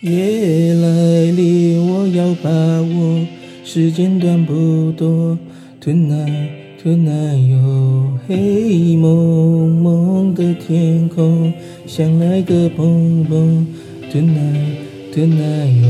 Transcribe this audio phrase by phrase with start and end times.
[0.00, 3.26] 夜来临，我要把握，
[3.64, 5.36] 时间短不多。
[5.82, 6.50] Tonight,
[6.82, 11.52] tonight，有，黑蒙蒙的天空，
[11.86, 13.66] 想来个蹦蹦。
[14.12, 14.76] Tonight,
[15.12, 15.88] tonight，哟，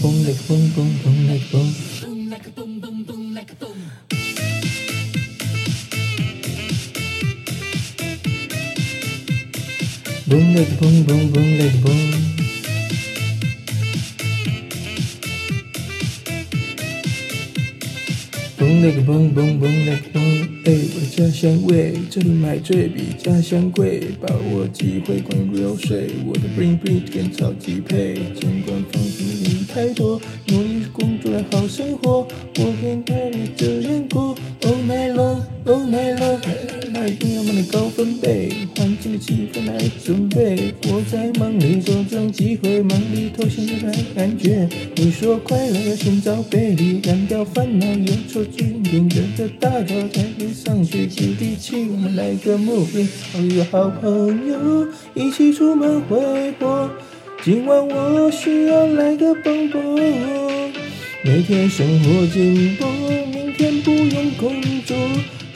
[0.00, 2.11] 蹦来个蹦蹦蹦来个蹦。
[10.32, 12.00] Boom lick boom boom boom lick boom.
[18.58, 20.48] Boom lick boom boom boom lick boom.
[20.64, 32.26] 哎，我的家乡味，这里买醉比家乡贵，把握机会光灌流水，我的 bring bring 跟超级配，尽管风景离太多，努力工作来好生活，
[32.56, 36.38] 我跟带你这样过，Oh my love，Oh my love，
[36.90, 38.52] 买定要买你高分贝，
[39.12, 40.72] 的气氛来准备。
[40.88, 44.66] 我在忙里捉准机会，忙里偷闲着来感觉。
[44.96, 51.86] 你说快乐要寻找贝利，干掉烦恼有错决定，跟着大头才会上去接地气。
[51.90, 56.18] 我们来个目标，好友好朋友一起出门挥
[56.58, 56.90] 霍。
[57.44, 59.82] 今晚我需要来个蹦蹦，
[61.24, 62.86] 每天生活进步，
[63.30, 64.96] 明天不用工作。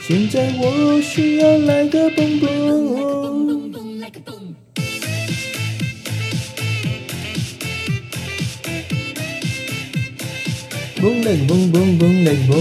[0.07, 2.47] 现在我需要来个蹦蹦，
[3.73, 4.55] 蹦来个蹦，
[10.95, 12.55] 蹦来个蹦蹦蹦来个蹦，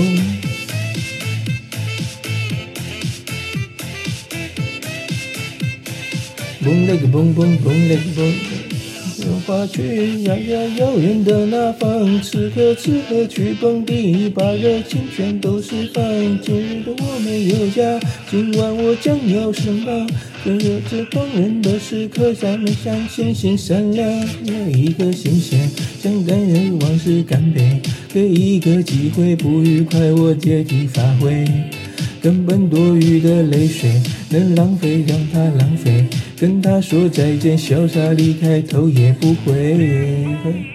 [6.64, 8.65] 蹦来个蹦蹦蹦来个蹦。
[9.46, 16.02] 花去遥遥遥远的那方，此刻此刻去蹦迪，把热情全都释放。
[16.42, 20.08] 今日的我没有家，今晚我将要释放。
[20.44, 24.10] 这热炽动人的时刻，咱们向前心善良，
[24.44, 25.70] 有一个心弦，
[26.02, 27.80] 将感人往事干杯。
[28.12, 31.44] 给一个机会，不愉快我借题发挥。
[32.26, 33.88] 根本多余的泪水，
[34.30, 36.08] 能浪费让它浪费。
[36.36, 40.26] 跟他说再见，潇洒离开，头也不回。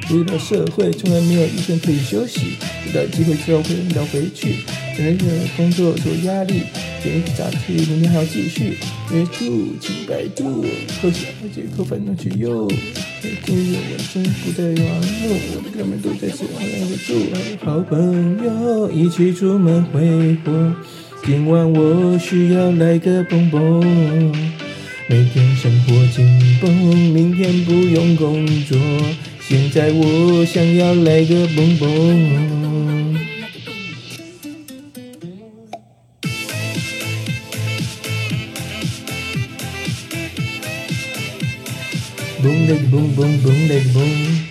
[0.08, 2.56] 回到社会，从来没有一天可以休息。
[2.88, 4.60] 遇到机会就要回要回去。
[4.96, 5.26] 现在
[5.58, 6.62] 工作受压力，
[7.04, 8.78] 点一个杂题，明天还要继续。
[9.14, 10.64] 约住，请百度，
[11.02, 12.66] 扣钱而且扣分能去用。
[13.46, 20.74] 今日我真不再忙碌，我的哥们都在此，好两个住，好朋友一起出门挥霍。
[21.24, 23.80] 今晚我需要来个蹦蹦，
[25.08, 26.26] 每天生活紧
[26.60, 26.74] 绷，
[27.14, 28.76] 明天不用工作。
[29.40, 31.88] 现在我想要来个蹦蹦，
[42.42, 44.51] 蹦来个蹦蹦蹦来个蹦。